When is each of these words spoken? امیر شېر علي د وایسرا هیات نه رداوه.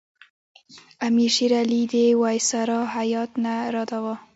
امیر 1.07 1.31
شېر 1.35 1.51
علي 1.61 1.81
د 1.93 1.95
وایسرا 2.21 2.79
هیات 2.95 3.31
نه 3.43 3.53
رداوه. 3.75 4.15